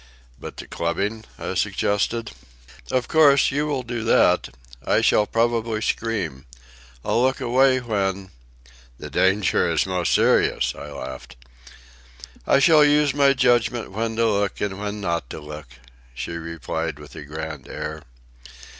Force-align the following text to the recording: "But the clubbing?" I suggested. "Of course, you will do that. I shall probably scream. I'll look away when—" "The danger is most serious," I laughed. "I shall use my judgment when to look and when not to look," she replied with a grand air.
"But 0.39 0.57
the 0.57 0.65
clubbing?" 0.65 1.25
I 1.37 1.53
suggested. 1.53 2.31
"Of 2.89 3.07
course, 3.07 3.51
you 3.51 3.67
will 3.67 3.83
do 3.83 4.03
that. 4.05 4.49
I 4.83 5.01
shall 5.01 5.27
probably 5.27 5.79
scream. 5.83 6.47
I'll 7.05 7.21
look 7.21 7.39
away 7.39 7.79
when—" 7.81 8.31
"The 8.97 9.11
danger 9.11 9.71
is 9.71 9.85
most 9.85 10.11
serious," 10.11 10.73
I 10.73 10.89
laughed. 10.91 11.35
"I 12.47 12.57
shall 12.57 12.83
use 12.83 13.13
my 13.13 13.33
judgment 13.33 13.91
when 13.91 14.15
to 14.15 14.25
look 14.25 14.59
and 14.59 14.79
when 14.79 15.01
not 15.01 15.29
to 15.29 15.39
look," 15.39 15.67
she 16.15 16.31
replied 16.31 16.97
with 16.97 17.15
a 17.15 17.21
grand 17.21 17.67
air. 17.67 18.01